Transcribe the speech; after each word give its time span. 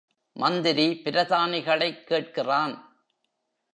மந்திரி 0.31 1.01
பிரதானிகளைக் 1.03 2.03
கேட்கிறான். 2.03 2.89